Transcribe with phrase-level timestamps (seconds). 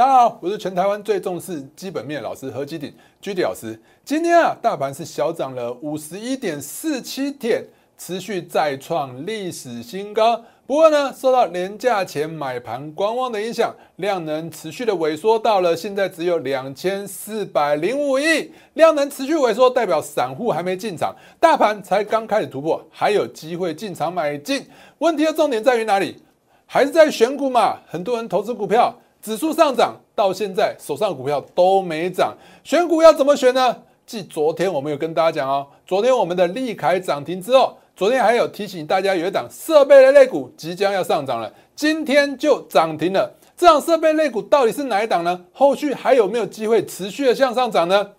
[0.00, 3.78] 大家好，我是全台湾最重视基本面老师何基鼎居 D 老师。
[4.02, 7.62] 今天啊，大盘是小涨了五十一点四七点，
[7.98, 10.42] 持续再创历史新高。
[10.66, 18.50] 不过呢，受到廉价前买盘观望的影响，量能持续的萎缩，到了现在只有两千四百零五亿。
[18.72, 24.64] 量能持续萎缩，代表散户还没进场，大盘才刚开始突破，还有机会进场买进。
[25.00, 26.16] 问题的重点在于哪里？
[26.64, 27.80] 还是在选股嘛？
[27.86, 28.98] 很多人投资股票。
[29.22, 33.76] 指数上涨到现在，手上股票都没涨，选股要怎么选呢？
[34.06, 43.32] 继昨天我们有跟大家讲哦，昨天我们的利凯涨停之后，昨天还有提醒大家有一档设备类类股即将要上涨了，今天就涨停了。
[43.56, 45.44] 这档设备类股到底是哪一档呢？
[45.52, 48.10] 后续还有没有机会持续的向上涨呢？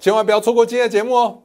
[0.00, 1.38] 千万不要错过今天的节目哦！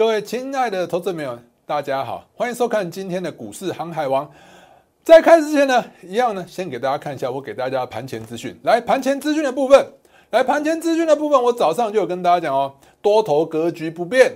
[0.00, 4.26] 各位亲爱的投资朋友大家好，欢迎收看今天的股市航海王。
[5.04, 8.58] 在开始之前呢，一样呢，先给大家看一下我给大家盘前资讯。
[8.62, 9.86] 来，盘前资讯的部分，
[10.30, 14.34] 来盘前资讯的部分，我早上就有跟大家讲哦，多头格局不变，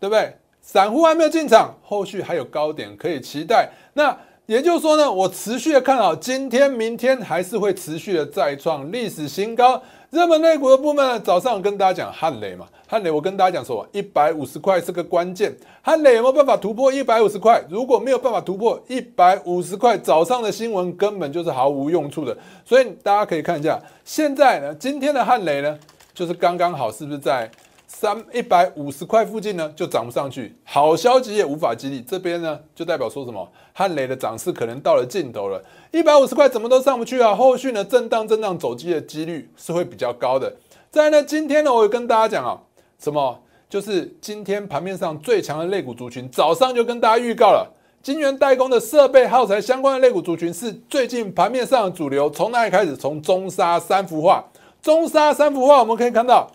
[0.00, 0.34] 对不对？
[0.62, 3.68] 散户还没有进场，后续还有高点可以期待。
[3.92, 9.82] 那也就是说呢，我持续的看好，今天、明天还是会持续的再创历史新高。
[10.10, 17.64] 热门类股的部分呢，早上跟大家讲汉雷嘛，汉雷我跟大家讲说，一百五十块是个关键，汉雷有没有办法突破一百五十块？
[17.70, 22.36] 如果没有办法突破一百五十块，早上的新闻根本就是毫无用处的。
[22.66, 25.78] 所以大家可以看一下，现在呢，今天的汉雷呢，
[26.12, 27.50] 就是刚刚好，是不是在？
[27.96, 32.02] 三一百五十块附近呢，就涨不上去，好消息也无法激励。
[32.02, 33.48] 这边呢，就代表说什么？
[33.72, 35.62] 汉雷的涨势可能到了尽头了。
[35.92, 37.32] 一百五十块怎么都上不去啊？
[37.36, 40.52] 后续呢，震荡震荡走低的几率是会比较高的。
[40.90, 42.58] 再呢，今天呢，我也跟大家讲啊，
[42.98, 43.40] 什么？
[43.70, 52.28] 就是今天盘面上最强的类股族群，早上就跟大家预告了，金源代工的设备耗材相关的类股族群是最近盘面上的主流。
[52.28, 52.96] 从哪里开始？
[52.96, 54.44] 从中沙三幅画，
[54.82, 56.50] 中沙三幅画，我们可以看到。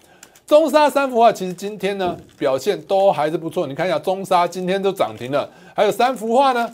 [0.50, 6.74] 中沙三幅画其实今天呢表现都还是不错，你看一下中沙今天都涨停了，还有三幅画呢，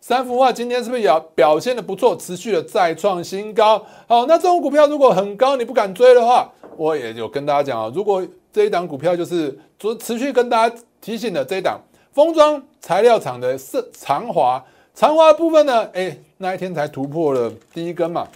[0.00, 3.80] 三幅画今天是不是也表现的不错，持续的再创新高？
[4.08, 14.60] 好，那这种股票如果很高你不敢追的话，我也有跟大家讲啊，如果这一档股票就是持持续跟大家提醒的这一档封装材料厂的是长华，
[14.92, 18.26] 长华部分呢，哎那一天才突破了第一根嘛，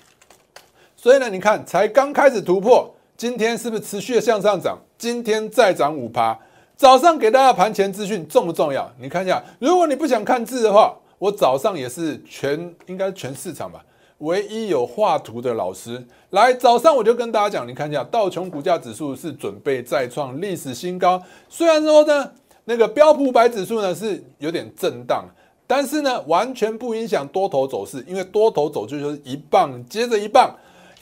[0.96, 2.88] 所以呢你看才刚开始突破。
[3.16, 4.78] 今天是不是持续的向上涨？
[4.98, 6.36] 今天再涨五趴。
[6.74, 8.90] 早上给大家盘前资讯重不重要？
[8.98, 13.84] 你看一下，如果你不想看字的话，我早上也是全应该全市场吧，
[14.18, 16.52] 唯一有画图的老师来。
[16.52, 21.22] 早上我就跟大家讲，你看一下道琼股价指数是准备再创历史新高。
[21.48, 22.32] 虽然说呢，
[22.64, 25.24] 那个标普百指数呢是有点震荡，
[25.68, 30.52] 但是呢完全不影响多头走势，因为多头走势就是一棒接着一棒。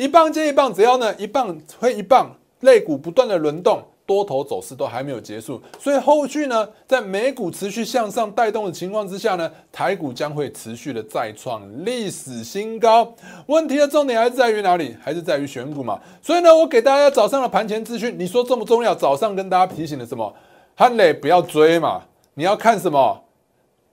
[0.00, 13.12] 一棒接一棒，只要呢一棒推一棒，类股不断的轮动，多头走势都还没有结束，所以后续呢，在美股持续向上带动的情况之下呢，台股将会持续的再创历史新高。
[13.44, 14.97] 问题的重点还是在于哪里？
[15.03, 16.00] 还是在于选股嘛。
[16.22, 18.94] 所以呢，我给大家早上的盘前资讯，你说重不重要？
[18.94, 20.34] 早上跟大家提醒了什么？
[20.75, 23.22] 汉磊不要追嘛，你要看什么？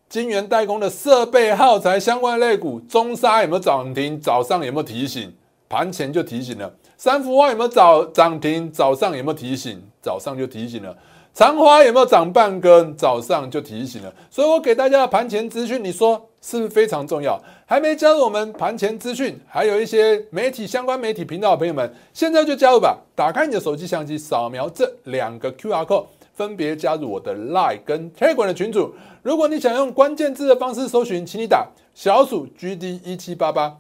[0.08, 4.18] 晶圆代工的设备耗材相关类股，中沙有没有涨停？
[4.22, 5.36] 早上有没有提醒？
[5.70, 8.72] 盘前就提醒了，三幅画有没有早涨停？
[8.72, 9.82] 早上有没有提醒？
[10.02, 10.96] 早上就提醒了。
[11.34, 12.96] 长花有没有涨半根？
[12.96, 14.12] 早上就提醒了。
[14.32, 17.40] 所以我给大家的盘前资讯，你说是不是非常重要？
[17.66, 22.98] 还没加入我们盘前资讯，还有一些媒体相关媒体频道的朋友们，现在就加入吧！
[23.14, 28.96] 打开你的手机相机，扫描这两个 Q R code，分别加入我的 Line 跟 Telegram 的群组。
[29.22, 33.78] 如果你想用关键字的方式搜寻，请你打小鼠 G D 一七八八。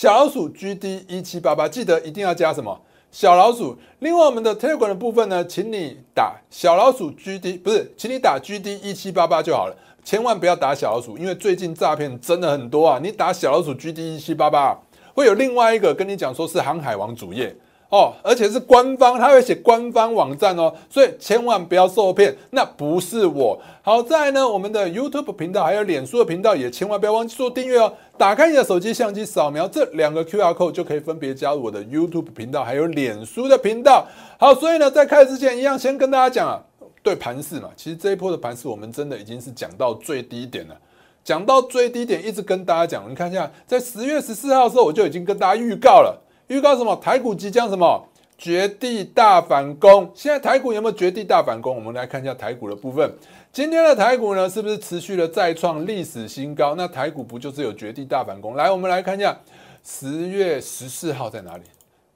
[0.00, 3.76] 小老鼠 GD 一七八八，记得一定要加什么小老鼠。
[3.98, 13.00] 另外，我们的推广的部分呢，请你打小老鼠 GD，不是，请你打 GD 一七八八就好了，千万不要打小老鼠，因为最近诈骗真的很多啊。
[13.02, 14.78] 你打小老鼠 GD 一七八八，
[15.14, 17.56] 会有另外一个跟你讲说是航海王主页。
[17.90, 23.58] 哦，而且是官方，他会写官方网站哦，所以千万不要受骗，那不是我。
[23.82, 27.90] 好在呢，我们的 YouTube 频道还有脸书的频道也千万不要忘记做订阅哦。
[28.18, 34.06] 打开你的手机相机，扫描这两个 QR code 就可以分别加入我的 YouTube 频道还有脸书的频道。
[34.38, 36.60] 好，所以呢，在开始之前，一样先跟大家讲啊，
[37.02, 40.76] 对盘势嘛，其实这一波的盘势我们真的已经是讲到最低点了，
[41.24, 43.10] 讲到最低点，一直跟大家讲。
[43.10, 46.27] 你看一下，在十月十四号的时候，我就已经跟大家预告了。
[46.48, 46.96] 预告什么？
[46.96, 48.04] 台股即将什么？
[48.36, 50.10] 绝地大反攻。
[50.14, 51.74] 现在台股有没有绝地大反攻？
[51.74, 53.10] 我们来看一下台股的部分。
[53.52, 56.74] 今天的台股呢，是不是持续的再创历史新高？
[56.74, 58.54] 那台股不就是有绝地大反攻？
[58.54, 59.36] 来，我们来看一下
[59.84, 61.64] 十月十四号在哪里？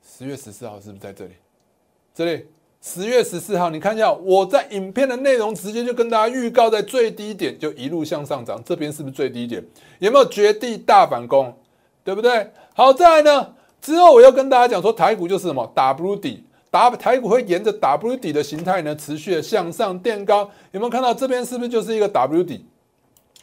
[0.06, 1.32] 十月十四号是不是在这里？
[2.14, 2.46] 这里。
[2.84, 9.64] 十月十四号，你看一下我在影片的内容，直接就跟大家预告，在最低点就一路向上涨，这边是不是最低点？
[10.00, 11.56] 有没有绝地大反攻？
[12.02, 12.50] 对不对？
[12.74, 20.50] 好，再来呢，之后我要跟大家讲说，台股就是什么 W 底，打台股会沿着 W 底的形态呢，持续的向上垫高。
[20.70, 22.64] 有没有看到这边是不是就是一个 W 底？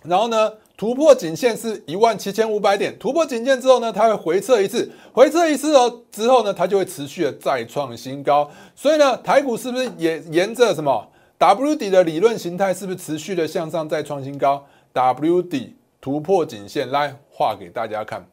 [0.03, 0.51] 然后呢？
[0.79, 8.49] 突破颈线是一万七千五百点，突破颈线之后呢，它会回撤一次，回撤一次哦，之后呢，它就会持续的再创新高。
[8.73, 11.05] 所以呢，台股是不是也沿着什么
[11.37, 18.25] W 底的理论形态，是不是持续的向上再创新高？W 底突破颈线，来画给大家看，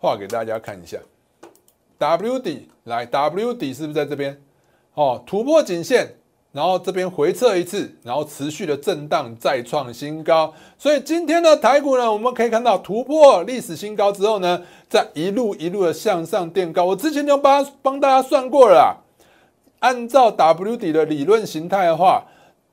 [0.00, 0.98] 画给大家看一下
[2.02, 4.42] ，W 底来，W 底是不是在这边？
[4.94, 6.16] 哦，突破颈线。
[6.50, 16.84] 然后这边回撤一次，然后持续的震荡再创新高，所以今天的台股呢，我们可以看到突破历史新高之后呢，在一路一路的向上垫高。
[16.84, 19.02] 我之前就帮帮大家算过了，
[19.78, 22.22] 按照 W 底的理论形态的话，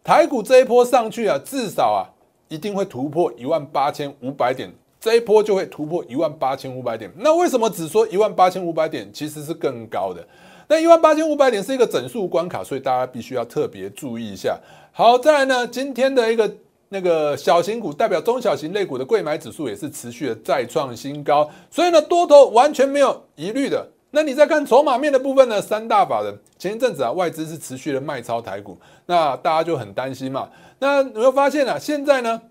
[0.03, 2.11] 台股这一波上去啊，至少啊
[2.49, 7.11] 一定会突破一万八千五百点，这一波就会突破一万八千五百点。
[7.17, 10.25] 那为什么只说一万八千五百点，其实是更高的？
[10.67, 14.59] 那一万八千五百点是一个整数关卡，所以大家必须要特别注意一下。
[14.91, 16.51] 好，再来呢，今天的一个
[16.89, 23.87] 那个小型股代表中小型类股的贵买指数也是持续的再创新高，所以呢，多头完全没有疑虑的。
[24.11, 30.49] 那你再看筹码面的部分呢，三大法人前一阵子啊，外资是持续的卖超台股，那大家就很担心嘛。
[30.79, 31.77] 那有没有发现啊？
[31.79, 32.41] 现在呢，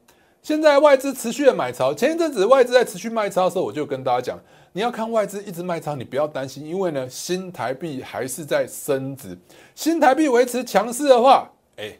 [0.48, 4.38] 现在外资持续的买超，前一阵子外资在持续卖超的时候，我就跟大家讲。
[4.72, 9.36] 你要看外资一直卖超，你不要担心，因为呢，新台币还是在升值。
[9.74, 11.92] 新台币维持强势的话，哎，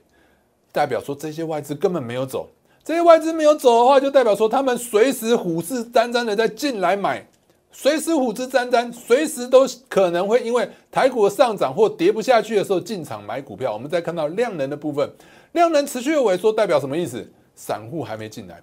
[0.73, 2.49] 代表说这些外资根本没有走。
[2.83, 7.23] 这些外资没有走的话，就代表说他们随时虎视眈眈的在进来买，
[7.71, 13.75] 随时虎视眈眈，随时都可能会因为台股的上涨或跌不下去的时候进场买股票。
[13.75, 15.07] 我们再看到量能的部分，
[15.53, 17.31] 量能持续的萎缩，代表什么意思？
[17.59, 18.63] 散户还没进来。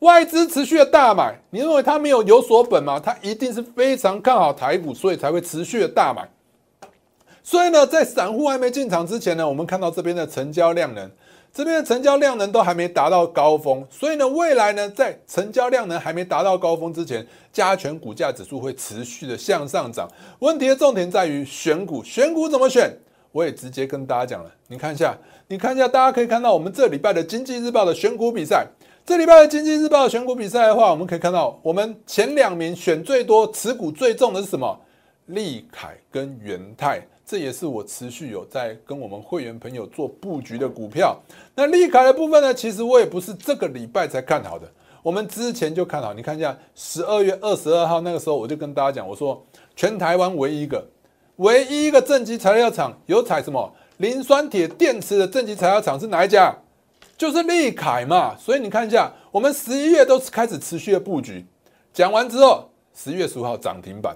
[0.00, 3.00] 外资持续的大买，你认为他没有有所本吗？
[3.00, 6.28] 他一定是非常看好台股，所以才会持续的大买。
[7.42, 11.08] 所以呢，在散户还没进场之前呢，我们看到这边的成交量能，
[11.52, 13.86] 这边的成交量能都还没达到高峰。
[13.88, 20.06] 所以呢，未来呢，在成交量能还没达到高峰之前，加权股价指数会持续的向上涨。
[20.40, 22.94] 问题的重点在于选股，选股怎么选？
[23.32, 25.14] 我也直接跟大家讲了，你看一下，
[25.48, 28.66] 你看一下，大家可以看到我们这礼拜的经济日报的选股比赛。
[29.04, 34.76] 这礼拜的经济日报选股比赛的话，我们可以看到，我们前两名选最多、持股最重的是什么？
[35.26, 41.16] 利凯跟元泰，这也是我持续有在跟我们会员朋友做布局的股票。
[41.54, 44.68] 那利凯的部分呢，其实我也不是这个礼拜才看好的，
[45.00, 46.12] 我们之前就看好。
[46.12, 49.40] 你看一下，十二月二十二号那个时候，我就跟大家讲，我说
[49.76, 50.84] 全台湾唯一一个、
[51.36, 56.54] 唯一一个正极材料厂有采什么磷酸铁电池的正极材料厂是哪一家？
[57.16, 61.46] 就是利凯嘛，所以你看一下，我们十一月都是开始持续的布局。
[61.94, 64.14] 讲完之后，十月十五号涨停板，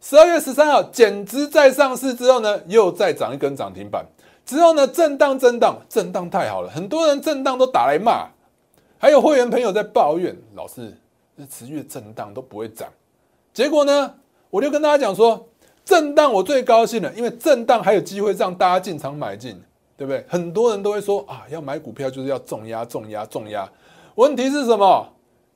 [0.00, 4.06] 十二月十三号减资再上市之后呢，又再涨一根涨停板。
[4.46, 8.26] 之后呢，震荡震荡震荡太好了，很多人震荡都打来骂，
[8.96, 10.96] 还有会员朋友在抱怨，老是
[11.36, 12.88] 这持续的震荡都不会涨。
[13.52, 14.14] 结果呢，
[14.48, 15.46] 我就跟大家讲说，
[15.90, 19.60] 震荡我最高兴了，因为震荡还有机会让大家进场买进。
[19.96, 20.24] 对不对？
[20.26, 23.70] 很多人都会说啊，要买股票就是要重压、重压、重压。
[24.14, 25.06] 问题是什么？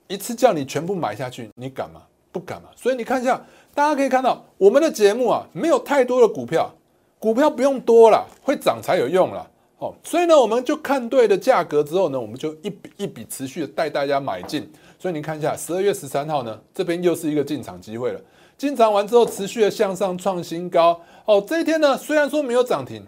[0.07, 2.03] 一次叫你全部买下去，你敢吗？
[2.31, 2.69] 不敢嘛。
[2.77, 3.41] 所以你看一下，
[3.75, 6.71] 大家可以看到我们的节目啊，没有太多的股票，
[7.19, 9.51] 股票不用多了，会涨才有用了。
[9.79, 14.71] 哦，所以呢，我们就看对的价格之后呢，我们就一笔一笔持续的带大家买进。
[14.99, 18.21] 所以你看一下，十二月十三号呢，这边又是一个进场机会了。
[18.57, 21.01] 进场完之后，持续的向上创新高。
[21.25, 23.05] 哦，这一天呢，虽然说没有涨停。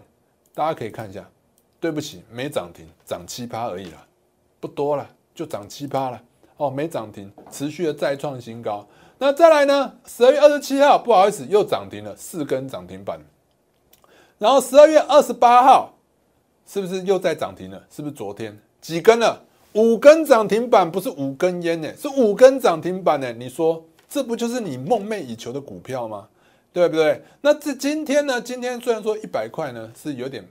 [0.53, 1.23] 大家可以看一下，
[1.79, 4.03] 对不起，没涨停，涨七趴而已啦，
[4.59, 6.19] 不多了，就涨七趴了。
[6.57, 8.83] 哦，没涨停，持续的再创新高。
[9.19, 9.93] 那再来呢？
[10.07, 13.19] 十二月二十七号，不好意思，又涨停了，四根涨停板。
[14.39, 15.93] 然后十二月二十八号，
[16.65, 17.79] 是不是又在涨停了？
[17.91, 19.39] 是不是昨天几根了？
[19.73, 23.31] 五根涨停板，不是五根烟呢，是五根涨停板呢。
[23.33, 26.27] 你说这不就是你梦寐以求的股票吗？
[26.73, 27.21] 对不对？
[27.41, 28.39] 那这今天呢？
[28.39, 30.45] 今天虽然说一百块呢是有点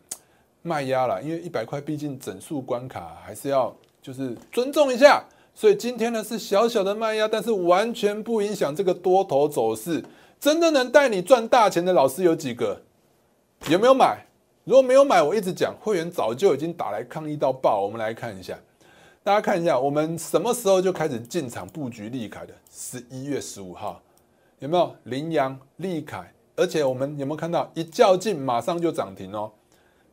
[0.62, 3.72] 卖压了，因为一百块毕竟整数关卡还是要
[4.02, 5.22] 就是尊重一下，
[5.54, 10.04] 所以今天呢是小小的卖压，但是完全不影响这个多头走势。
[10.40, 12.82] 真的能带你赚大钱的老师有几个？
[13.70, 14.18] 有没有买？
[14.64, 17.80] 如果没有买，我一直讲会员早就已经打来抗议到爆。
[17.80, 18.58] 我们来看一下，
[19.26, 22.54] 大家看一下，我们什么时候就开始进场布局利凯的？
[22.70, 24.00] 十一月十五号，
[24.60, 24.94] 有没有？
[25.02, 29.50] 羚羊、利凯，而且我们有没有看到一较劲马上就涨停哦？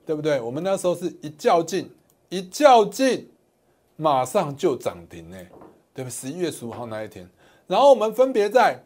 [0.03, 0.41] 对不对？
[0.41, 1.91] 我们那时候是一较劲，
[2.29, 3.29] 一较劲，
[3.97, 5.37] 马上就涨停呢，
[5.93, 6.09] 对不？
[6.09, 7.29] 十一月十五号那一天，
[7.67, 8.79] 然后我们分别在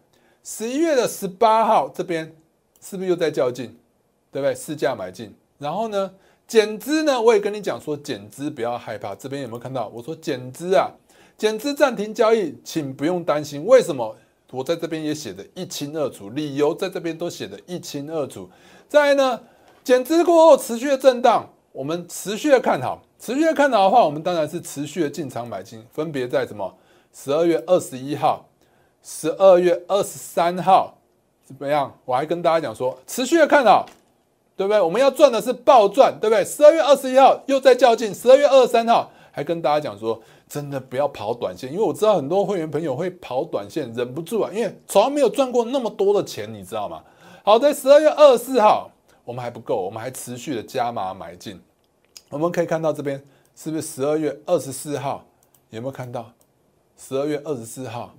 [0.44, 2.36] 十一月的十八号这边，
[2.82, 3.68] 是不是又在较劲？
[4.30, 4.54] 对不对？
[4.54, 6.14] 市价买进，然后呢，
[6.48, 7.22] 减资呢？
[7.22, 9.14] 我也跟你讲说，减资不要害怕。
[9.14, 9.90] 这边有没有看到？
[9.90, 10.90] 我说减资啊，
[11.38, 13.66] 减资暂停交易，请不用担心。
[13.66, 14.16] 为什么？
[14.52, 18.50] 我在这边也写的一清二楚，理由在这边都写的一清二楚。
[18.88, 19.40] 再来呢？
[19.84, 26.74] 减资过后持续的震荡，我们持续的看好，持续的看好的话，我们当然是持续的进场买进，分别在什么
[27.14, 28.46] 十二月二十一号、
[29.04, 30.98] 十二月二十三号
[31.44, 31.94] 怎么样？
[32.06, 33.86] 我还跟大家讲说，持续的看好，
[34.58, 34.82] 对不对？
[34.82, 36.44] 我们要赚的是暴赚，对不对？
[36.44, 47.02] 十二月二十一号又在较劲，十二月二十三号还跟大家讲说，真的不要跑短线，因为我知道很多会员朋友会跑短线，忍不住啊，因为从来没有赚过那么多的钱，你知道吗？
[47.44, 48.92] 好，在十二月二十四号。
[49.24, 51.60] 我们还不够，我们还持续的加码买进。
[52.30, 53.22] 我们可以看到这边
[53.58, 55.26] 是不是十二月二十四号？
[55.70, 56.32] 有没有看到？
[56.96, 58.16] 十二月二十四号，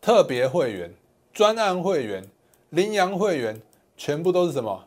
[0.00, 0.94] 特别会员、
[1.32, 2.24] 专案会员、
[2.70, 3.60] 羚羊会员，
[3.96, 4.84] 全部都是什么？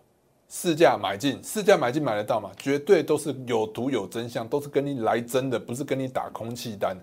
[0.49, 2.49] 市价买进，市价买进买得到吗？
[2.57, 6.97] 绝对都是有图有真相，都是跟你来真的，不是跟你打空气单。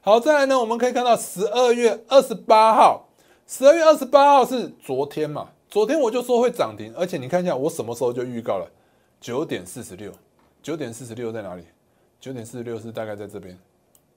[0.00, 3.08] 好，再来呢，我们可以看到十二月二十八号，
[3.46, 5.48] 十二月二十八号是昨天嘛？
[5.68, 8.70] 昨天我就说会涨停，而且你看一下我什么时候就预告了，
[9.20, 10.12] 九点四十六，
[10.62, 11.64] 九点四十六在哪里？
[12.20, 13.58] 九点四十六是大概在这边，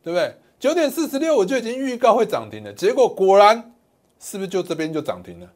[0.04, 0.36] 对不对？
[0.60, 3.74] 九点四十六我就已经预告会涨停了，结果果然
[4.20, 5.52] 是不是就这边就涨停了，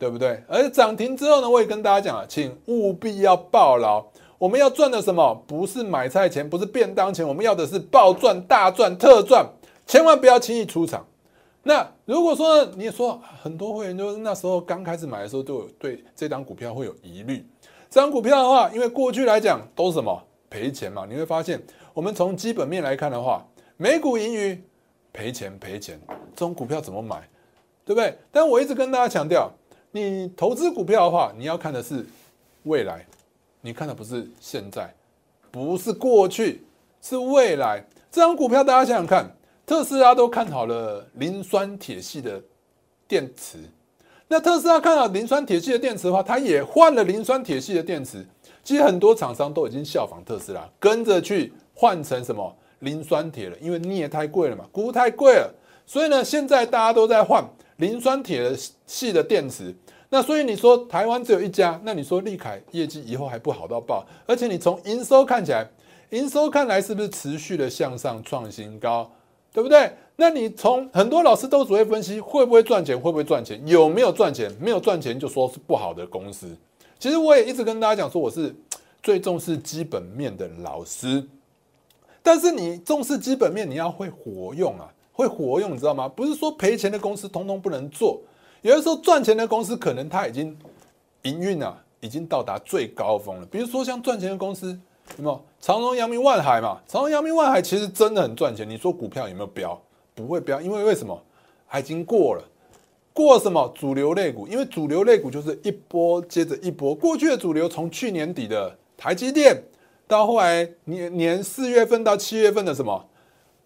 [0.00, 0.42] 对不对？
[0.48, 4.02] 而涨停之后呢，我也跟大家讲了，请务必要抱牢，
[4.38, 5.44] 我们要赚的什么？
[5.46, 9.46] 不是买菜钱，不是便当钱，我们要的是暴赚、大赚、特赚，
[9.86, 11.06] 千万不要轻易出场。
[11.62, 17.46] 那如果说你也说很多会员就是那时候刚开始买的时候都有对这张股票会有疑虑，
[17.90, 24.58] 这张股票的话，因为过去来讲都是什么赔钱嘛，你会发现我们从基本面来看的话，每股盈余
[25.12, 26.00] 赔钱赔钱，
[26.34, 27.28] 这种股票怎么买，
[27.84, 28.16] 对不对？
[28.32, 29.52] 但我一直跟大家强调，
[29.90, 32.06] 你投资股票的话，你要看的是
[32.64, 33.04] 未来，
[33.60, 34.92] 你看的不是现在，
[35.50, 36.64] 不是过去，
[37.00, 37.84] 是未来。
[38.10, 39.34] 这张股票大家想想看。
[39.66, 42.42] 特斯拉都看好了磷酸铁系的
[43.06, 43.56] 电池，
[44.26, 48.26] 那特斯拉看好磷酸铁系的电池的话，它也换了磷酸铁系的电池。
[48.64, 55.54] 其实很多厂商都已经效仿特斯拉，跟着去换成什么磷酸铁了，因为镍太贵了嘛，钴太贵了，
[55.86, 57.48] 所以呢，现在大家都在换
[57.80, 58.56] 磷酸铁的
[58.86, 59.74] 系的电池。
[60.08, 65.68] 那所以你说台湾只有一家，那你说利凯业绩以后还不好到爆，而且你从营收看起来，
[66.10, 69.10] 营收看来是不是持续的向上创新高？
[69.52, 69.92] 对不对？
[70.14, 74.48] 那你从很多老师都只会分析会不会赚钱，会不会赚钱，有没有赚钱？
[74.60, 76.56] 没有赚钱就说是不好的公司。
[76.98, 78.54] 其实我也一直跟大家讲说，我是
[79.02, 81.26] 最重视基本面的老师。
[82.22, 86.08] 但是你重视基本面，你要会活用啊，会活用，你知道吗？
[86.08, 88.20] 不是说赔钱的公司通通不能做。
[88.62, 90.56] 有的时候赚钱的公司，可能它已经
[91.22, 93.46] 营运啊，已经到达最高峰了。
[93.46, 94.78] 比如说像赚钱的公司。
[95.16, 96.78] 什么长荣、阳明、万海嘛？
[96.86, 98.68] 长荣、阳明、万海其实真的很赚钱。
[98.68, 99.76] 你说股票有没有飙？
[100.14, 101.20] 不会飙，因为为什么？
[101.76, 102.44] 已经过了，
[103.12, 104.46] 过什么主流类股？
[104.46, 106.94] 因为主流类股就是一波接着一波。
[106.94, 109.60] 过去的主流从去年底的台积电，
[110.06, 113.04] 到后来年年四月份到七月份的什么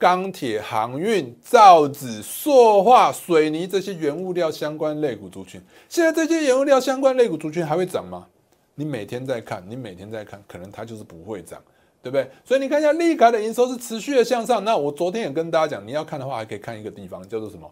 [0.05, 5.59] 钢铁、航运、造纸、塑化、水泥这些原物料相关类股族群，
[5.89, 8.27] 现在这些原物料相关类股族群还会涨吗？
[8.75, 11.59] 你每天在看，你每天在看，可能它就是不会涨，
[12.03, 12.31] 对不对？
[12.45, 14.63] 所以你看一下利凯的营收是持续的向上。
[14.63, 17.67] 那我昨天也跟大家讲，你要看的话，还可以看一个地方，叫做什么？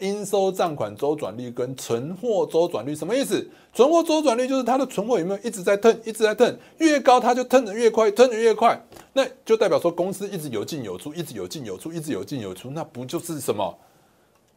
[0.00, 3.48] 应收账款周转率跟存货周转率什么意思？
[3.72, 8.80] 存货周转率就是它的存货有没有一直在腾，一直在腾，越高它就腾的越快，腾的越快，
[9.12, 13.78] 那就代表说公司一直有进有出，一直有进有出，一直有进有出，那不就是什么？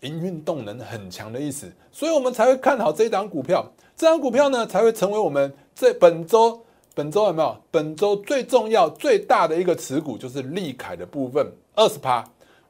[0.02, 3.66] 营运动能很强的意思，所以我们才会看好这一档股票。
[3.96, 6.60] 这档股票呢，才会成为我们这本周
[6.94, 7.56] 本周有没有？
[7.72, 12.22] 本周最重要最大的一个持股就是利凯的部分，二十趴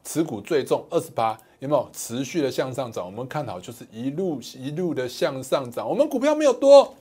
[0.03, 3.05] 持股最重，二十八有没有持续的向上涨？
[3.05, 5.87] 我们看好就是一路一路的向上涨。
[5.87, 6.93] 我们股票没有多，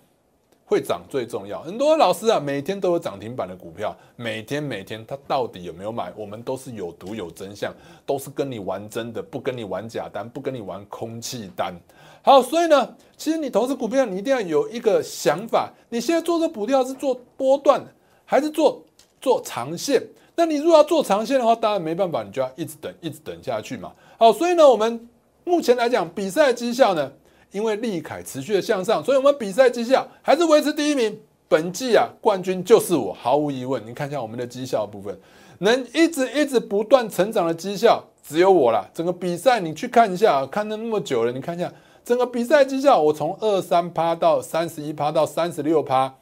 [0.64, 1.60] 会涨最重要。
[1.62, 6.12] 很多老师啊，每天都有涨停板的股票，每天每天他到底有没有买？
[6.16, 7.74] 我们都是有毒有真相，
[8.06, 11.74] 都是跟你玩真的，不跟你玩假单，不跟你玩空气单。
[12.22, 15.72] 好，所以呢，其实你投资股票，你一定要有一个想法。
[15.88, 17.84] 你现在做这股票是做波段，
[18.24, 18.80] 还是做
[19.20, 20.00] 做长线？
[20.34, 23.92] 那你如果要做长线的话，当然没办法，你就要一直等，一直等下去嘛。
[24.16, 25.08] 好，所以呢，我们
[25.44, 27.12] 目前来讲，比赛绩效呢？
[27.50, 31.20] 因为利凯持续的向上，所以我们比赛绩效还是维持第一名。
[31.48, 33.86] 本季啊，冠军就是我，毫无疑问。
[33.86, 35.14] 你看一下我们的绩效部分，
[35.58, 38.88] 能一直一直不断成长的绩效，只有我了。
[38.94, 41.70] 整个比赛你去看一下，看了那么久了，你看一下
[42.06, 46.14] 整个比赛绩效，我从二三趴到三十一趴到三十六趴，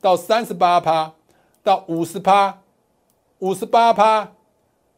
[0.00, 1.12] 到三十八趴，
[1.62, 2.58] 到五十趴，
[3.40, 4.32] 五十八趴，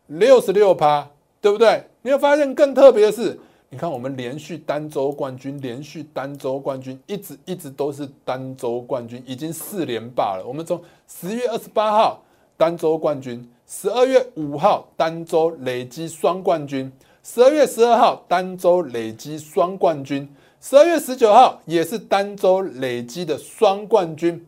[0.06, 1.84] 六十六趴，对不对？
[2.02, 3.38] 你会发现更特别的是。
[3.72, 10.44] 你看，我们连续单周冠军，连续单周冠军，一直一直都是单周冠军，已经四连霸了。
[10.44, 12.20] 我们从十月二十八号
[12.56, 16.90] 单周冠军，十二月五号单周累积双冠军，
[17.22, 20.28] 十二月十二号单周累积双冠军，
[20.60, 24.44] 十二月十九号也是单周累积的双冠军。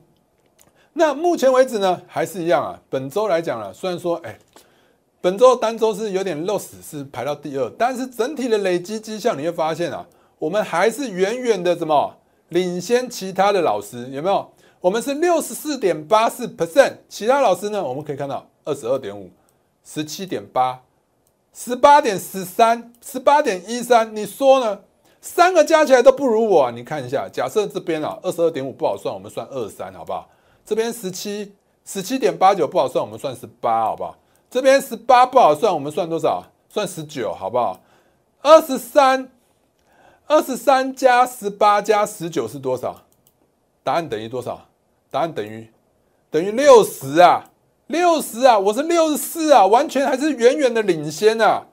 [0.95, 2.81] 那目前为止呢，还是一样啊。
[2.91, 4.39] 本周来讲了，虽然说，哎。
[5.25, 10.05] 本周单周是有点 loss，是排到第二，但是整体的累积绩效你会发现啊，
[10.37, 12.17] 我们还是远远的怎么
[12.49, 14.51] 领先其他的老师，有没有？
[14.81, 17.81] 我们是六十四点八四 percent，其他老师呢？
[17.81, 19.31] 我们可以看到二十二点五、
[19.85, 20.83] 十七点八、
[21.55, 24.81] 十八点十三、十八点一三，你说呢？
[25.21, 30.29] 三个加起来都不如我啊，你看一下，假设这边啊二十二点五不好算，我们算二三好不好？
[30.65, 31.53] 这边十七
[31.85, 34.17] 十七点八九不好算，我们算十八好不好？
[34.51, 36.45] 这边十八不好算，我们算多少？
[36.69, 37.81] 算十九，好不好？
[38.41, 39.31] 二十三，
[40.27, 43.03] 二十三加十八加十九是多少？
[43.83, 44.67] 答案等于多少？
[45.11, 45.69] 答案等于
[46.31, 47.51] 等于六十啊，
[47.89, 51.67] 六十啊，我是六十四啊，完全还是远远的领先啊，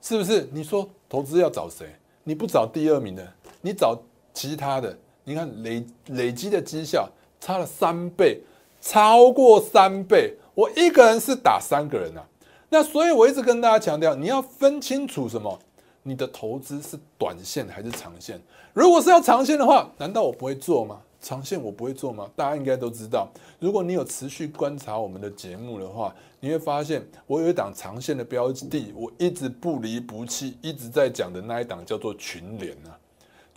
[0.00, 0.48] 是不是？
[0.52, 1.86] 你说投资要找谁？
[2.24, 3.26] 你不找第二名的，
[3.60, 3.98] 你找
[4.34, 4.96] 其他的。
[5.24, 7.06] 你看累累积的绩效
[7.40, 8.40] 差了三倍，
[8.80, 10.36] 超过三倍。
[10.54, 12.24] 我一个人是打三个人啊，
[12.68, 15.58] 那所以我一直跟大家强调，你要分清楚什么，
[16.02, 18.40] 你的投资是短线还是长线。
[18.72, 21.00] 如果是要长线的话，难道我不会做吗？
[21.20, 22.28] 长线我不会做吗？
[22.34, 23.28] 大家应该都知道，
[23.60, 32.97] 如果你有持续观察我们的节目的话，你会发现我有一档长线的标的，我一直不离不弃，一直在讲的那一档叫做群联啊。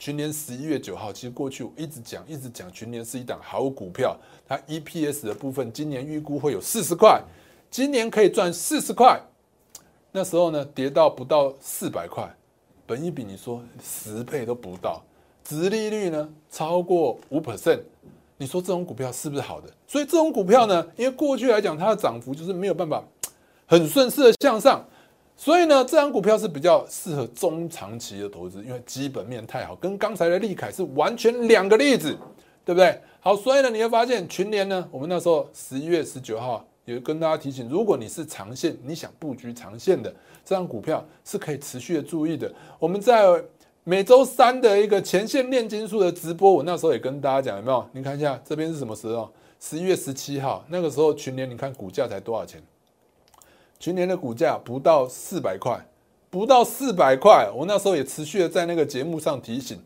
[0.01, 4.17] 群联十一月九号，其实过去我一直讲，一直讲群联是一档好股票。
[4.47, 7.21] 它 EPS 的部分，今年预估会有四十块，
[7.69, 9.21] 今年可以赚四十块。
[10.11, 12.27] 那时候呢，跌到不到四百块，
[12.87, 15.03] 本一比你说十倍都不到，
[15.43, 17.81] 殖利率呢超过五 percent，
[18.37, 19.69] 你说这种股票是不是好的？
[19.87, 23.03] 所以这种股票呢，因为过去来讲它的涨幅就是没有办法
[23.67, 24.83] 很顺势的向上。
[25.41, 32.15] 所以呢，这张股票是比较适合中长期的投资，因为基本面太好，跟刚才的利凯是完全两个例子，
[32.63, 33.01] 对不对？
[33.19, 40.11] 好，所以呢，你会发现群联呢，我们那时候十一月十九号也跟大家提醒，如果你是长线，你想布局长线的，
[40.45, 42.53] 这张股票是可以持续的注意的。
[42.77, 43.25] 我们在
[43.83, 47.83] 每周三的一个前线炼金术的直播，我那时候也跟大家讲，有没有？
[47.93, 49.27] 你看一下这边是什么时候？
[49.59, 52.61] 十一月十七号，那个时候群联，你看股价才多少钱？
[53.81, 55.83] 群年的股价不到四百块，
[56.29, 57.49] 不到四百块。
[57.51, 59.81] 我那时候也持续的在那个节目上提醒。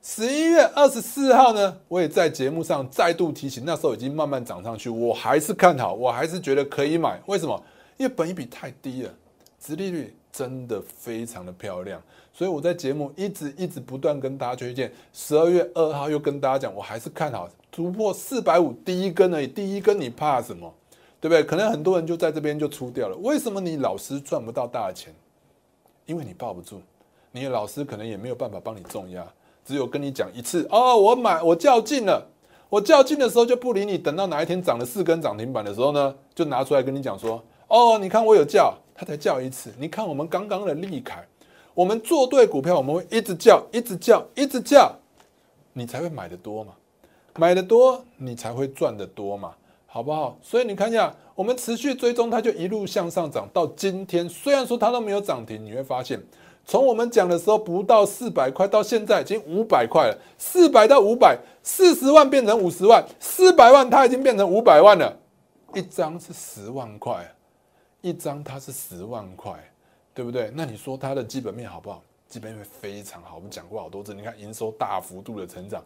[0.00, 3.64] 十一月二十四号呢，我也在节目上再度提醒。
[3.66, 7.20] 那时候已经慢慢涨上去，我还是看好，我还是觉得可以买。
[7.26, 7.60] 为什么？
[7.96, 9.10] 因为本一比太低了，
[9.58, 12.00] 殖利率真的非常的漂亮。
[12.32, 14.92] 所以我在节目一直一直不断跟大家推荐。
[15.12, 19.48] 十二月二号又跟大家讲，我还是看好突破四百五第一根而已。
[19.48, 20.72] 第一根你怕什么？
[21.20, 21.44] 对不对？
[21.44, 23.16] 可能很多人就在这边就出掉了。
[23.18, 25.14] 为什么你老师赚不到大钱？
[26.06, 26.80] 因为你抱不住，
[27.30, 29.24] 你老师可能也没有办法帮你重压，
[29.64, 32.26] 只有跟你讲一次哦，我买我较劲了，
[32.68, 33.96] 我较劲的时候就不理你。
[33.96, 39.72] 等到哪一天涨了四根涨停板的时候呢，就拿出来跟你讲说，哦，你看我有叫，他才叫一次。
[39.78, 41.24] 你看我们刚刚的利凯，
[41.74, 44.92] 我们做对股票，我们会一直叫，一直叫，一直叫，
[45.72, 46.72] 你才会买的多嘛，
[47.36, 49.54] 买的多，你才会赚的多嘛。
[49.92, 50.38] 好不好？
[50.40, 54.28] 所以你看一下，我们持续追踪，它就一路向上涨到今天。
[54.28, 56.22] 虽然说它都没有涨停，你会发现，
[56.64, 60.16] 从我们讲的时候不到四百块，到现在已经五百块了。
[60.38, 65.18] 四百到五百，四十万变成五十万，四百万它已经变成五百万了。
[65.74, 67.28] 一张是十万块，
[68.00, 69.52] 一张它是十万块，
[70.14, 70.52] 对不对？
[70.54, 72.00] 那你说它的基本面好不好？
[72.28, 73.34] 基本面非常好。
[73.34, 75.82] 我们讲过好多次，你看营收大幅度的成长。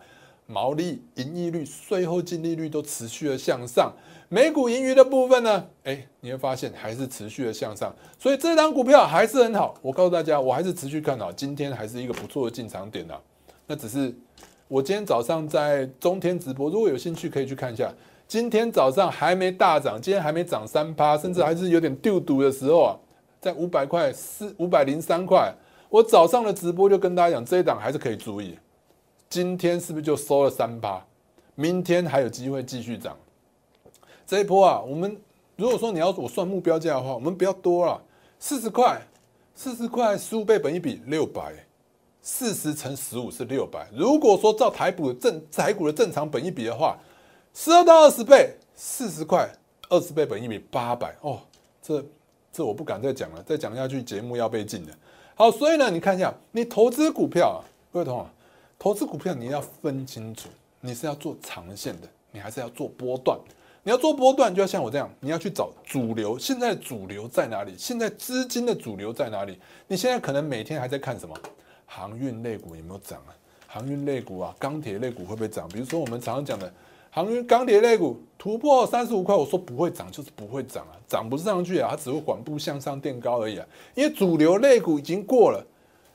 [0.47, 3.93] 毛利、盈利率、税后净利率都持续的向上。
[4.29, 9.75] 每股盈余的部分呢，哎，你会发现还是持续的向上，所以这张股票还是很好。
[9.81, 13.21] 我告诉大家，我还是持续看好，今天还是一个不错的进场点啊。
[13.67, 14.13] 那只是
[14.67, 17.93] 我今天早上在中天直播，如果有兴趣可以去看一下。
[18.27, 22.97] 今天早上还没大涨，今天还没涨三趴，甚至还是有点丢毒的时候啊，
[23.39, 25.55] 在五百块四五百零三块，
[25.91, 28.59] 我早上的直播就跟大家讲，这一档还是可以注意。
[29.35, 31.05] 今天是不是就收了三趴？
[31.57, 33.17] 明天还有机会继续涨。
[34.25, 35.21] 这一波啊，我们
[35.57, 38.01] 如果说你要我算目标价的话，我们不要多了，
[38.39, 39.03] 四十块，
[39.53, 41.53] 四十块十五倍本一比六百，
[42.23, 43.89] 四十乘十五是六百。
[43.93, 46.97] 如果说照台股正台股的正常本一比的话，
[47.53, 49.51] 十二到二十倍，四十块，
[49.89, 51.41] 二十倍本一比八百哦，
[51.83, 52.05] 这
[52.53, 54.95] 这我不敢再讲了，再讲下去节目要被禁了。
[55.35, 57.59] 好，所以呢，你看一下，你投资股票啊，
[57.93, 58.27] 各位同学，
[58.85, 60.51] 投资股票你要分清楚，
[60.83, 63.41] 你是要做长线的，你还是要做波段。
[63.83, 66.39] 你要做波段，就要像我这样，你要去找主流。
[66.39, 67.75] 现在主流在哪里？
[67.79, 69.59] 现在资金的主流在哪里？
[69.89, 71.35] 你现在可能每天还在看什么？
[71.87, 73.33] 航运类股有没有涨啊？
[73.67, 75.67] 航运类股啊，钢铁类股会不会涨？
[75.69, 76.71] 比如说我们常常讲的
[77.09, 83.67] 航运钢铁类股突破三十五块，我说不会涨，就是不会涨啊，涨不上去啊，它只会缓步向上垫高而已啊。
[83.95, 85.67] 因为主流类股已经过了，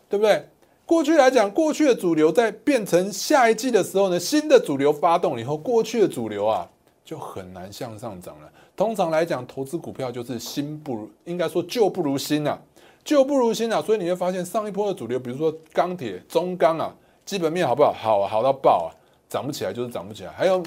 [0.07, 0.47] 对不对？
[0.89, 6.67] 过去来讲，过去的主流在变成下一季的时候呢，新的主流发动以后，过去的主流啊。
[7.05, 8.49] 就很难向上涨了。
[8.75, 12.59] 通常来讲，投资股票就是新不如，应该说旧不如新啊，
[13.03, 13.79] 旧不如新啊。
[13.79, 16.91] 所以你会发现上一波的主流，比如说钢铁、中钢啊，
[17.23, 17.93] 基本面好不好？
[17.93, 18.89] 好，好到爆啊，
[19.27, 20.31] 涨不起来就是涨不起来。
[20.31, 20.63] 还有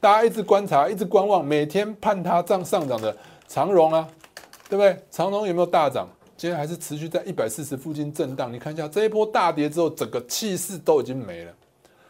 [0.00, 3.16] 大家一直观察、一直观望，每天盼它涨上涨的
[3.48, 4.08] 长荣啊，
[4.68, 4.96] 对不对？
[5.10, 6.08] 长荣有没有大涨？
[6.36, 8.52] 今天还是持续在一百四十附近震荡。
[8.52, 11.52] 你看一下这一波大跌之后，整个气势都已经没了，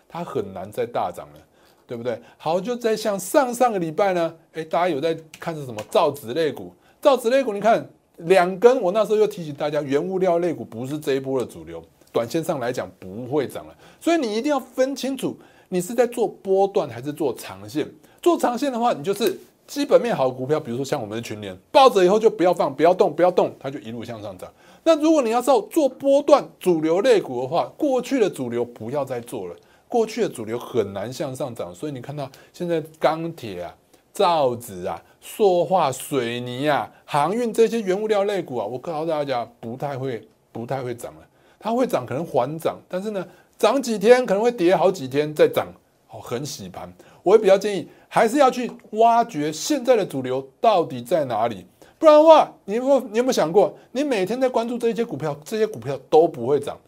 [0.08, 1.40] 它很难再大涨了。
[1.86, 2.18] 对不对？
[2.38, 6.72] 好，就在像上上个礼拜呢，哎，大家有在看是什么造纸类股？
[6.98, 13.76] 造纸类股，你看两根，我那时候又提醒大家，原物料类股不是这一波的主流，短线上来讲不会涨了。
[14.00, 17.86] 所以你一定要分清楚，你是在做波段还是做长线。
[18.22, 24.52] 做长线的话，你就是基本面好股票，比如说像我们的群联，抱着以后就不要放，不要动，不要动，它就一路向上涨。
[24.82, 29.56] 那如果你要做做波段主流类股的话，过去的主流不要再做了。
[29.88, 33.74] 过去的主流很难向上涨，所以你看到现在钢铁啊、
[34.12, 41.20] 造纸啊、塑化、水泥啊、航运这些原物料类股啊，我告诉大家不太会、不太会涨了。
[41.58, 45.68] 它会涨，可能缓涨，但是呢，涨几天可能会跌好几天再涨，
[46.10, 46.92] 哦，很洗盘。
[47.22, 51.66] 我会比较建议，还是要去挖掘现在的主流到底在哪里，
[51.98, 56.78] 不然的话，你有你有没有想过，你每天在关注这些股票，这些股票都不会涨。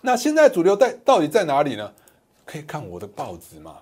[0.00, 1.92] 那现在主流在到底在哪里呢？
[2.44, 3.76] 可以看我的报纸嘛？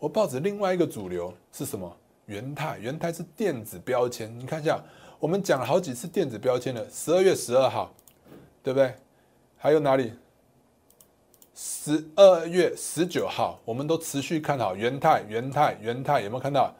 [0.00, 1.88] 我报纸另外一个主流是什么？
[2.26, 4.36] 元泰，元泰是电子标签。
[4.40, 4.82] 你看一下，
[5.20, 6.84] 我们讲了好几次电子标签了。
[6.90, 7.94] 十二月十二号，
[8.60, 8.92] 对不对？
[9.56, 10.12] 还有哪里？
[11.60, 16.72] 十二月十九号，我们都持续看好元泰，元泰，元泰，有没有看到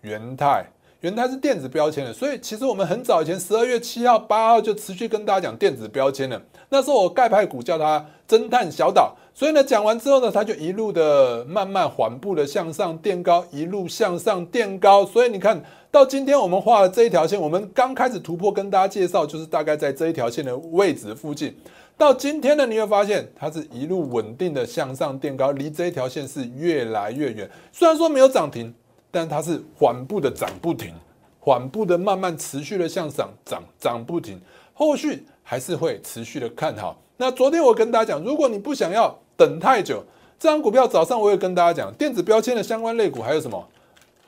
[0.00, 0.64] 元泰？
[1.02, 6.42] 元泰是电子标签的，所以其实我们很早以前十二月七号、八号就持续跟大家讲电子标签了。
[6.68, 15.06] 那时候我盖派股叫它侦探小岛，所以呢讲完之后呢，它就一路的慢慢缓步的向上垫高，一路向上垫高。
[15.06, 21.54] 所以你看到今天我们画的这一条线，我们刚开始突破跟大家介绍，就是大概在这一条线的位置附近。
[21.96, 27.50] 到今天呢，你会发现它是一路稳定的向上垫高，离这一条线是越来越远。
[27.72, 28.74] 虽然说没有涨停。
[29.16, 30.92] 但它是缓步的涨不停，
[31.38, 34.40] 缓步的慢慢持续的向上涨，涨不停，
[34.72, 37.00] 后续还是会持续的看好。
[37.16, 40.02] 那昨天我跟大家讲，如果你不想要等太久，
[40.36, 43.68] 这张股票早上我也跟大家讲，电子标签的相关类股还有什么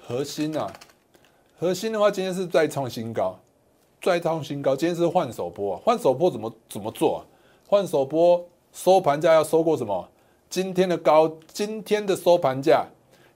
[0.06, 0.72] 核心啊？
[1.58, 3.36] 核心的话，今天是再创新高，
[4.00, 4.76] 再创新高。
[4.76, 7.26] 今天是换手波，换手波怎么怎么做？
[7.66, 10.08] 换手波收盘价要收过什么？
[10.48, 12.86] 今天的高，今天的收盘价。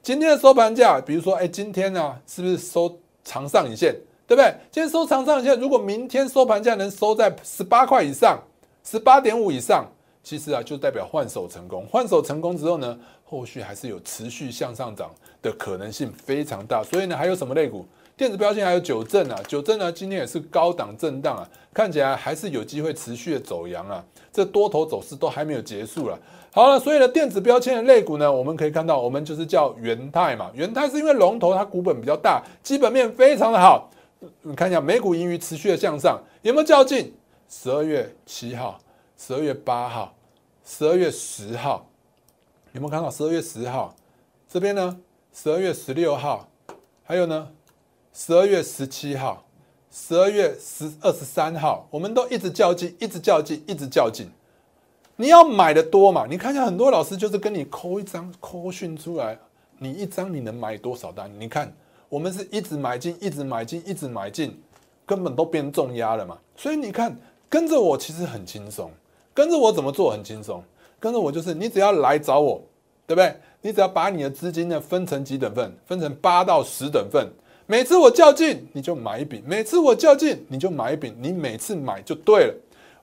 [0.03, 3.93] 今天的收盘价，比如说，哎，今天呢，是不是收长上影线，
[4.27, 4.55] 对不对？
[4.71, 8.39] 今天收长上影线，如果明天收盘价能收在十八块以上，
[8.85, 9.85] 十八点五以上，
[10.23, 11.85] 其实啊，就代表换手成功。
[11.91, 15.11] 换手成功之后呢，后续还是有持续向上涨
[15.43, 16.83] 的可能性非常大。
[16.85, 17.85] 所以呢，还有什么类股？
[18.21, 24.05] 电子标签还有九正啊，九正呢，今天也是高档震荡啊，看起来还是有机会持续的走阳啊。
[24.31, 26.19] 这多头走势都还没有结束了。
[26.53, 30.51] 好了，所以呢，电子标签的类股呢，我们可以看到，我们就是叫元泰嘛。
[30.53, 33.89] 元泰是因为龙头它股本比较大，基本面非常的好。
[34.43, 37.15] 你看一下，美股盈余持续的向上，有没有较劲？
[37.49, 38.79] 十二月七号、
[39.17, 40.15] 十二月八号、
[40.63, 41.87] 十二月十号，
[42.73, 43.11] 有没有看到？
[43.11, 43.97] 十二月十号
[44.47, 44.99] 这边呢，
[45.33, 46.47] 十二月十六号，
[47.03, 47.49] 还有呢，
[48.13, 49.45] 十二月十七号，
[49.91, 54.29] 十二月十二十三号，我们都一直较劲，一直较劲，一直较劲。
[55.17, 56.27] 你要买的多嘛？
[56.29, 59.39] 你看一下，很多老师就是跟你抠一张抠讯出来，
[59.79, 61.31] 你一张你能买多少单？
[61.39, 61.73] 你看，
[62.09, 64.61] 我们是一直买进，一直买进，一直买进，
[65.07, 66.37] 根本都变重压了嘛。
[66.57, 67.17] 所以你看，
[67.49, 68.91] 跟着我其实很轻松，
[69.33, 70.65] 跟着我怎么做很轻松，
[70.99, 72.61] 跟着我就是你只要来找我，
[73.07, 73.37] 对不对？
[73.63, 77.31] 你只要把你的资金呢分成几等份，分成八到十等份，
[77.71, 82.55] 每次我较劲你就买一笔，每次我较劲你就买一笔，你每次买就对了。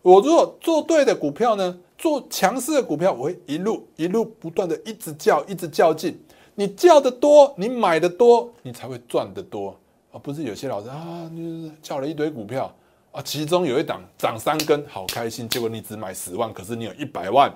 [0.01, 1.79] 我如果做对的股票呢？
[1.97, 6.19] 做强势的股票，我会一路一路不断的一直叫，一直较劲。
[6.55, 9.73] 你叫的多，你买的多，你才会赚得多
[10.11, 12.69] 而不是有些老师啊，你叫了一堆股票
[13.13, 15.47] 啊，其中有一档涨三根，好开心。
[15.47, 17.49] 结果你只买十万，可是你有一百万，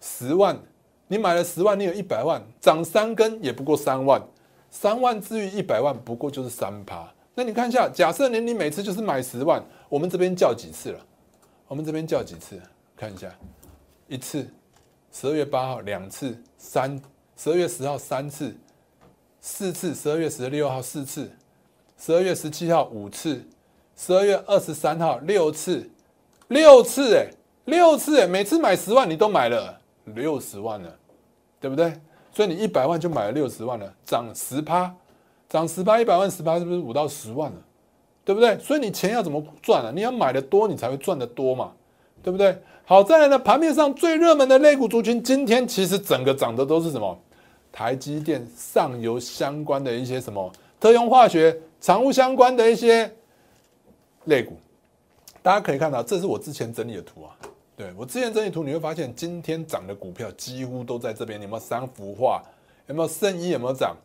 [0.00, 0.58] 十万
[1.06, 4.20] 你买了十万，你有一百万，涨三根也不过三万，
[4.70, 7.12] 三万至于一百万，不过就是三趴。
[7.34, 11.00] 那你看一下，假设你你每次就是买十万，我们这边叫几次了？
[11.68, 12.60] 我们这边叫几次？
[12.96, 13.30] 看一下。
[14.08, 14.46] 一次，
[15.12, 17.00] 十二月八号两次，三
[17.36, 18.54] 十二月十号三次，
[19.40, 21.30] 四次十二月十六号四次，
[21.96, 23.42] 十二月十七号五次，
[23.96, 25.88] 十二月二十三号六次，
[26.48, 27.30] 六次哎，
[27.66, 30.98] 六次哎，每次买十万你都买了六十万了，
[31.60, 31.92] 对不对？
[32.32, 34.94] 所以你一百万就买了六十万了，涨十趴，
[35.48, 37.58] 涨十趴一百万十趴是不是五到十万了？
[38.24, 38.58] 对不对？
[38.58, 39.90] 所以你钱要怎么赚啊？
[39.94, 41.72] 你要买的多，你才会赚得多嘛，
[42.22, 42.56] 对不对？
[42.84, 47.18] 好，再来呢，盘面上最热门的类股族群，今天其实整个涨的都是什么？
[47.72, 53.08] 台积电、上游相关的一些什么特用化学、常务相关的一些
[54.24, 54.56] 类股。
[55.40, 57.30] 大家可以看到，这是我之前整理的图啊。
[57.80, 61.40] 对我之前整理图，你会发现今天涨的股票几乎都在这边。
[61.40, 62.42] 有没有三幅画？
[62.86, 63.48] 有没有圣衣？
[63.48, 63.96] 有没有涨？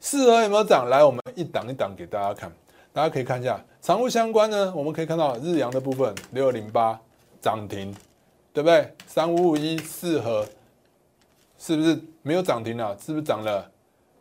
[0.00, 0.86] 四合有没有涨？
[0.90, 2.52] 来，我们一档一档给大家看。
[2.92, 7.00] 大家可以看一下常务相关呢，我们可以看到日阳的部分六零八
[7.40, 7.94] 涨停。
[8.52, 8.94] 对不对？
[9.06, 10.46] 三五五一四合，
[11.58, 12.94] 是不是没有涨停了？
[12.98, 13.66] 是不是涨了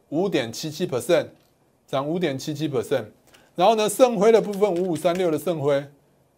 [0.08, 1.28] 五点七七 percent？
[1.86, 3.04] 涨五点七七 percent。
[3.56, 5.86] 然后呢，盛辉的部分五五三六的盛辉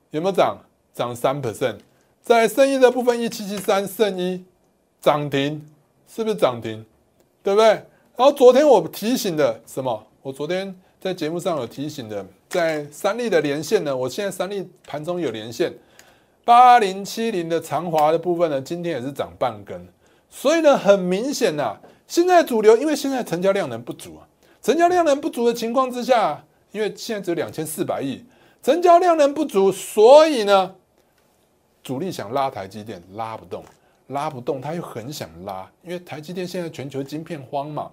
[0.09, 0.57] 有没有涨？
[0.91, 1.77] 涨三 percent。
[2.23, 4.41] 在盛一的部分一七七三盛一
[5.01, 5.61] 涨停，
[6.07, 6.83] 是不是涨停？
[7.43, 7.67] 对不对？
[7.67, 10.07] 然后昨天我提醒的什么？
[10.21, 15.73] 我昨天在节目上有提醒的，在三立的连线呢，我现在三立盘中有连线。
[16.45, 19.85] 八零七零的长华的部分呢，今天也是涨半根，
[20.29, 24.23] 所以呢，很明显呐，现在主流因为现在成交量能不足啊，
[24.61, 28.23] 成交量能不足的情况之下，因为现在只有两千四百亿，
[28.61, 30.75] 成交量能不足，所以呢，
[31.83, 33.63] 主力想拉台积电拉不动，
[34.07, 37.91] 拉不动，他又很想拉，因为台积电现在全球晶片荒嘛，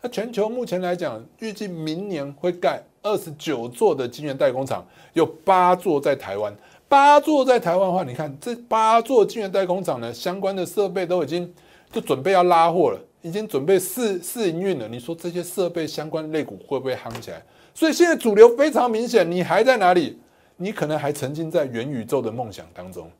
[0.00, 6.54] 那全球目前来讲，预计明年会盖二十九座的晶圆代工厂，有八座在台湾。
[6.88, 11.52] 八座在台湾的话，你看这八座晶圆代工厂呢，相关的设备都已经
[11.90, 14.86] 就准备要拉货了，已经准备试试营运了。
[14.86, 17.42] 你说这些设备相关类股会不会夯起来？
[17.74, 20.20] 所以现在主流非常明显，你还在哪里？
[20.58, 23.10] 你可能还沉浸在元宇宙的梦想当中。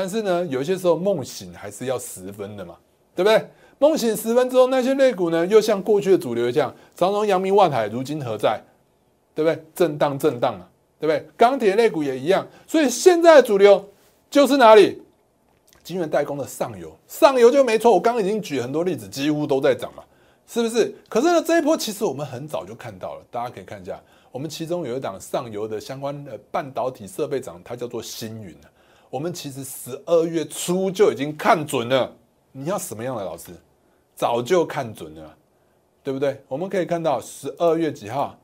[0.00, 2.76] 但是呢，有些时候梦醒还是要十分的嘛，
[3.16, 3.44] 对不对？
[3.80, 8.62] 梦醒十分之后，那些类股呢，又像过去的主流一样，长荣、阳明、万海，如今何在？
[9.34, 9.60] 对不对？
[9.74, 10.62] 震荡，震荡啊！
[11.00, 11.28] 对不对？
[11.36, 13.84] 钢铁类股也一样，所以现在的主流
[14.30, 15.02] 就是哪里？
[15.82, 17.90] 晶圆代工的上游，上游就没错。
[17.90, 20.04] 我刚刚已经举很多例子，几乎都在涨嘛，
[20.46, 20.94] 是不是？
[21.08, 28.54] 可是呢，这一波其实我们很早就看到了，大家可以看一下，我们其中有一档上游的相关的半导体设备涨，它叫做星云
[29.10, 32.14] 我们其实十二月初就已经看准了，
[32.52, 33.52] 你要什么样的老师？
[34.14, 35.36] 早就看准了，
[36.02, 36.42] 对不对？
[36.48, 38.38] 我们可以看到十二月几号？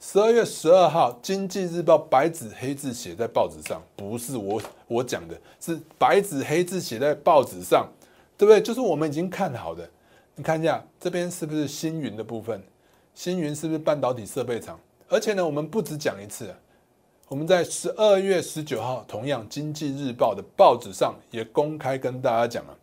[0.00, 7.88] 十二月十二号，《经济日报》白纸黑字写在报纸上，不是我我讲的，是白纸黑字写在报纸上，
[8.36, 8.62] 对不对？
[8.62, 9.88] 就是我们已经看好的。
[10.36, 12.62] 你看一下这边是不是星云的部分？
[13.12, 14.78] 星云是不是半导体设备厂？
[15.08, 16.54] 而且呢，我们不止讲一次，
[17.28, 22.74] 我们在十二月十九号，同样《经济日报》的报纸上也公开跟大家讲了，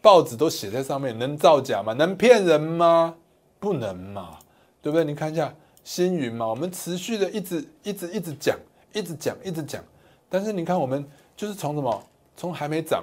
[0.00, 1.92] 报纸都写在上面，能造假吗？
[1.92, 3.14] 能骗人吗？
[3.60, 4.38] 不能嘛，
[4.80, 5.04] 对不对？
[5.04, 5.54] 你看一下。
[5.84, 8.56] 星云嘛，我们持续的一直一直一直讲，
[8.92, 9.82] 一直讲，一直讲。
[10.28, 11.04] 但是你看，我们
[11.36, 12.02] 就是从什么，
[12.36, 13.02] 从还没涨，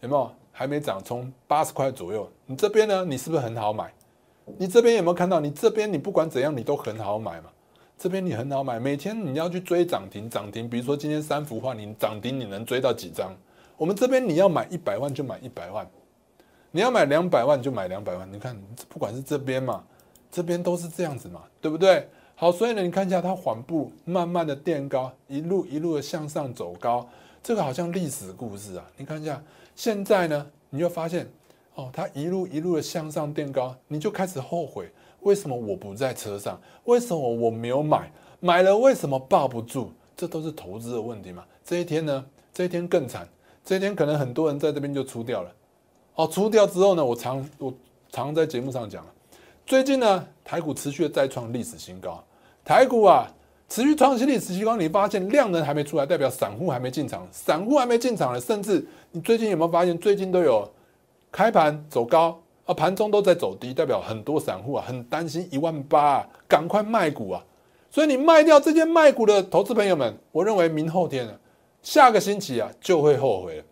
[0.00, 0.28] 有没有？
[0.50, 2.28] 还没涨，从八十块左右。
[2.44, 3.92] 你这边呢，你是不是很好买？
[4.56, 5.38] 你这边有没有看到？
[5.38, 7.50] 你这边你不管怎样，你都很好买嘛。
[7.98, 10.70] 这边你很好买，每天你要去追涨停，涨停。
[10.70, 13.34] 比如说今天三幅画，你涨停你能追到几张？
[13.76, 15.84] 我们这边你要买一百万就买一百万，
[16.70, 18.32] 你要买两百万就买两百万。
[18.32, 18.56] 你看，
[18.88, 19.82] 不管是这边嘛，
[20.30, 22.08] 这边都是这样子嘛，对不对？
[22.36, 27.04] 好，所以呢，你看一下它缓步慢慢的垫高，一路一路的向上走高，
[27.42, 28.86] 这个好像历史故事啊。
[28.96, 29.42] 你看一下，
[29.74, 31.28] 现在呢，你就发现
[31.74, 34.88] 哦，它一路一路的向上垫高，你就开始后悔，
[35.28, 36.58] 为什么我不在车上？
[36.84, 38.10] 为什么我没有买？
[38.40, 39.90] 买了为什么抱不住？
[40.16, 41.44] 这都是投资的问题嘛。
[41.62, 43.28] 这一天呢，这一天更惨。
[43.62, 45.52] 这一天可能很多人在这边就出掉了。
[46.14, 47.70] 哦，出掉之后呢，我常我
[48.10, 49.04] 常在节目上讲
[49.66, 52.24] 最近呢，台股持续的再创历史新高。
[52.64, 53.28] 台股啊，
[53.68, 54.78] 持续创新历史新高。
[54.78, 58.40] 你发现量能还没出来，代表散户还没进场，散户还没进场了。
[58.40, 60.66] 甚至你最近有没有发现，最近都有
[61.30, 67.42] 开盘走高啊，盘中都在走低，代表很多散户啊很担心一万八啊，赶快卖股啊。
[67.90, 71.32] 所以你卖掉这些卖股的投资朋友们，我认为明后天呢。
[71.80, 73.64] 下个星期啊，就会后悔了。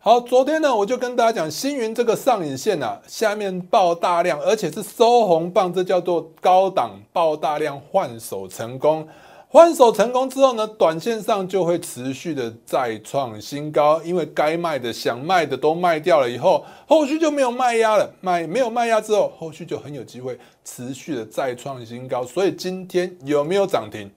[0.00, 9.06] 好，昨天呢，我就跟大家讲，星云这个上影线啊，下面爆大量，而且是收红棒，这叫做高档爆大量换手成功。
[9.52, 18.08] 换手成功之后呢，短线上就会持续的再创新高，因为该卖的、想卖的都卖掉了以后，后续就没有卖压了。
[18.20, 22.24] 卖没有卖压之后，后续就很有机会持续的再创新高。
[22.24, 24.08] 所以今天有没有涨停？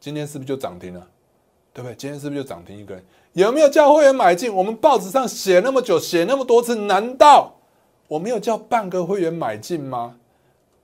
[0.00, 1.06] 今天是不是就涨停了？
[1.72, 1.94] 对不对？
[1.94, 3.00] 今天是不是就涨停一根？
[3.34, 4.52] 有没有叫会员买进？
[4.52, 7.54] 我们报纸上写那么久，写那么多次，难道
[8.08, 10.16] 我没有叫半个会员买进吗？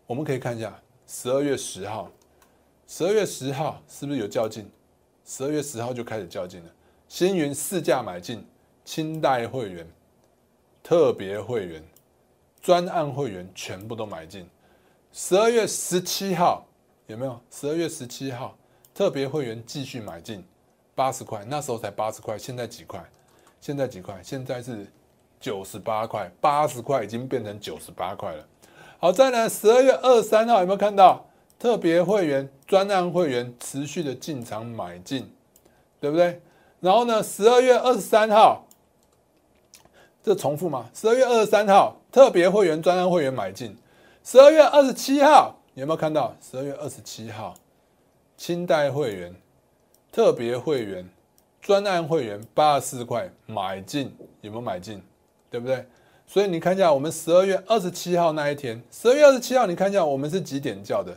[0.06, 2.08] 我们可以看一下十二月十号，
[2.92, 4.68] 十二月十号是不是有较劲？
[5.24, 6.70] 十二月十号就开始较劲了。
[7.06, 8.44] 星云市价买进，
[8.84, 9.86] 清代会员、
[10.82, 11.80] 特别会员、
[12.60, 14.44] 专案会员全部都买进。
[15.12, 16.66] 十二月十七号
[17.06, 17.40] 有没有？
[17.48, 18.58] 十二月十七号
[18.92, 20.44] 特别会员继续买进。
[20.96, 23.00] 八十块，那时候才八十块，现在几块？
[23.60, 24.20] 现在几块？
[24.20, 24.84] 现在是
[25.38, 28.44] 九十八块，八十块已经变成九十八块了。
[28.98, 31.24] 好，再来十二月二十三号有没有看到
[31.60, 35.30] 特别会员、专案会员持续的进场买进，
[36.00, 36.40] 对不对？
[36.80, 38.66] 然后呢，十二月二十三号，
[40.22, 40.90] 这重复吗？
[40.94, 43.76] 十二月二十三号特别会员、专案会员买进，
[44.24, 46.34] 十二月二十七号有没有看到？
[46.40, 47.54] 十二月二十七号
[48.36, 49.32] 清代会员。
[50.12, 51.08] 特别会员、
[51.62, 55.00] 专案会员八十四块买进，有没有买进？
[55.48, 55.86] 对不对？
[56.26, 61.16] 所以你看一下，我们十二月二十七号那一天，十二月二十七号，你看一下我们是几点叫的？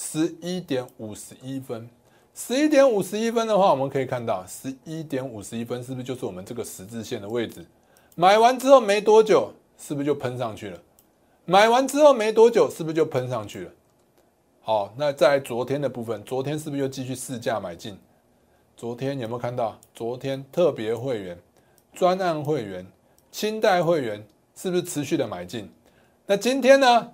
[0.00, 1.90] 十一点五十一分。
[2.32, 7.66] 十一点五十一分的话，我们可以看到，十一点五十一分是不是就是我们这个十字线的位置？
[8.14, 10.78] 买完之后没多久，是不是就喷上去了？
[11.46, 13.70] 买完之后没多久，是不是就喷上去了？
[14.60, 17.98] 好，那在昨天的部分，昨天是不是又继续试价买进？
[18.76, 19.76] 昨天有没有看到？
[19.92, 21.36] 昨天特别会员、
[21.92, 22.86] 专案会员、
[23.32, 25.68] 清代会员是不是持续的买进？
[26.24, 27.12] 那今天呢？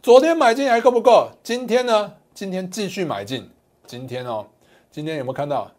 [0.00, 1.28] 昨天买进还够不够？
[1.42, 2.14] 今天呢？
[2.32, 3.50] 今天继续买进。
[3.84, 4.46] 今天哦，
[4.92, 5.70] 今天有没有看到？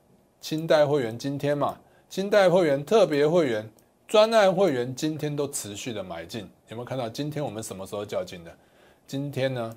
[0.42, 1.80] 清代会员今天嘛，
[2.10, 3.70] 清代会员、特别会员、
[4.08, 6.50] 专案会员今天都持续的买进。
[6.68, 7.08] 有没有看到？
[7.08, 8.54] 今天我们什么时候较劲的？
[9.08, 9.76] 今天呢？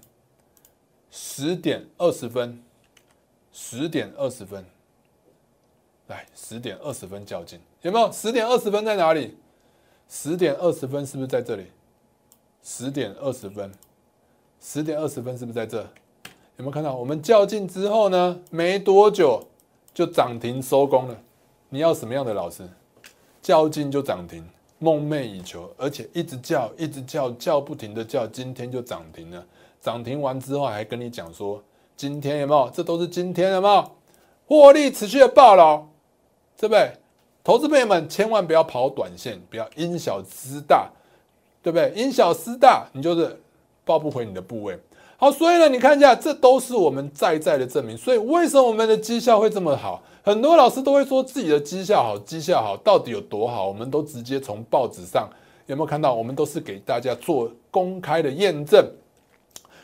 [1.13, 2.61] 十点二十分，
[3.53, 4.65] 十点二十分，
[6.09, 8.11] 来，十点二十分较劲，有没有？
[8.11, 9.37] 十点二十分在哪里？
[10.09, 11.67] 十点二十分是不是在这里？
[12.63, 13.71] 十点二十分，
[14.65, 15.79] 十点二十分是不是在这？
[16.57, 16.95] 有没有看到？
[16.95, 19.45] 我们较劲之后呢，没多久
[19.93, 21.17] 就涨停收工了。
[21.69, 22.63] 你要什么样的老师？
[23.43, 24.45] 较劲就涨停，
[24.79, 29.45] 梦寐以求，而且一直叫，一直叫，叫不停的叫，今天就涨停了。
[29.81, 31.61] 涨停完之后还跟你讲说，
[31.97, 32.71] 今天有没有？
[32.71, 33.91] 这都是今天有没有？
[34.47, 35.89] 获利持续的爆了，
[36.57, 36.93] 对不对？
[37.43, 40.89] 投资朋友们千万不要跑短线，不要因小失大，
[41.61, 41.93] 对不对？
[41.97, 43.43] 因小失大，你就是
[43.85, 44.79] 报不回你的部位。
[45.17, 47.97] 好，所以呢，你看一下，这都是我们在在的证明。
[47.97, 50.03] 所以为什么我们的绩效会这么好？
[50.25, 53.69] 很多老师都会说自己的绩效好，绩效好到底有多好？
[53.69, 55.29] 我们都直接从报纸上
[55.67, 56.13] 有没有看到？
[56.13, 58.85] 我们都是给大家做公开的验证。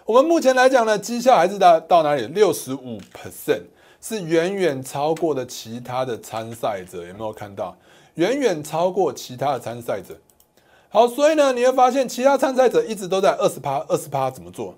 [0.04, 2.26] 我们目前来讲呢，绩效还是到到哪里？
[2.28, 3.62] 六十五 percent
[4.00, 7.76] 是远远超过的其他的参赛者，有没有看到？
[8.14, 10.16] 远远超过其他的参赛者。
[10.90, 14.74] 好，所以呢，你会发现其他参赛者一直都在二十趴，二十趴怎么做？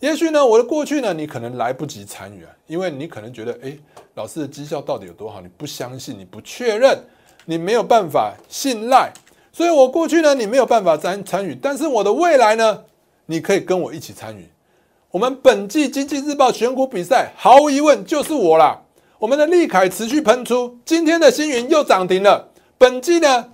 [0.00, 3.74] 也许呢，我的过去呢，你可能来不及参与啊，因为你可能觉得，哎，
[4.14, 5.40] 老师的绩效到底有多好？
[5.40, 6.98] 你不相信，你不确认，
[7.46, 9.10] 你没有办法信赖，
[9.52, 12.82] 所以我过去呢，你没有办法参参与，但是我的未来呢，
[13.24, 14.46] 你可以跟我一起参与。
[15.10, 18.82] 我们本季经济日报选股比赛，毫无疑问就是我啦。
[19.18, 22.50] 我们的利凯持续喷出，今天的星云又涨停了。
[22.76, 23.48] 本季呢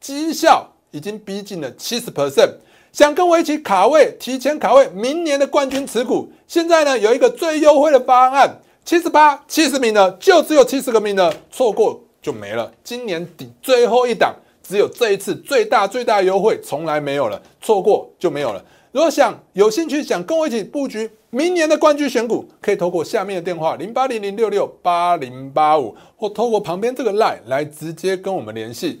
[0.00, 2.50] 绩效已经逼近了七十 percent。
[2.92, 12.70] 想跟我一起卡位，提前卡位明年的冠军持股，现在呢有一个最优惠的方案，七十八、七十名呢，就只有七十个名额，错过就没了。
[12.84, 18.62] 今年底最后一档，只有这一次最大最大优惠，从来没有了，错过就没有了。
[18.92, 29.00] 如果想有兴趣想跟我一起布局明年的冠军选股，可以透过下面的电话零八零零六六八零八五，或透过旁边这个 line 来直接跟我们联系。